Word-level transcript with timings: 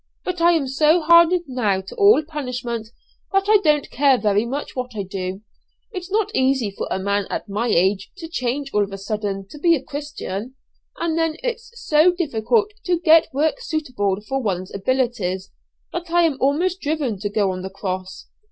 But 0.25 0.41
I 0.41 0.53
am 0.53 0.67
so 0.67 0.99
hardened 1.01 1.43
now 1.47 1.79
to 1.81 1.95
all 1.95 2.23
punishment 2.23 2.89
that 3.31 3.47
I 3.47 3.59
don't 3.63 3.87
care 3.91 4.17
very 4.17 4.47
much 4.47 4.75
what 4.75 4.93
I 4.95 5.03
do. 5.03 5.41
It's 5.91 6.09
not 6.09 6.33
easy 6.35 6.71
for 6.71 6.87
a 6.89 6.97
man 6.97 7.27
at 7.29 7.47
my 7.47 7.67
age 7.67 8.09
to 8.17 8.27
change 8.27 8.73
all 8.73 8.83
of 8.83 8.91
a 8.91 8.97
sudden 8.97 9.45
to 9.51 9.59
be 9.59 9.75
a 9.75 9.83
Christian, 9.83 10.55
and 10.97 11.19
then 11.19 11.35
it's 11.43 11.71
so 11.85 12.11
difficult 12.13 12.71
to 12.85 12.99
get 12.99 13.31
work 13.31 13.59
suitable 13.61 14.19
for 14.27 14.41
one's 14.41 14.73
abilities, 14.73 15.51
that 15.93 16.09
I 16.09 16.23
am 16.23 16.37
almost 16.39 16.81
driven 16.81 17.19
to 17.19 17.29
go 17.29 17.51
on 17.51 17.61
the 17.61 17.69
cross. 17.69 18.25